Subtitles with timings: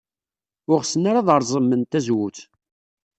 [0.71, 2.39] Ur ɣsen ara ad reẓmen tazewwut.